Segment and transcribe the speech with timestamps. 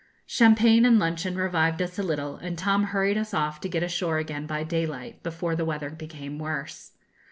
[0.25, 4.17] Champagne and luncheon revived us a little, and Tom hurried us off to get ashore
[4.17, 6.93] again by daylight, before the weather became worse.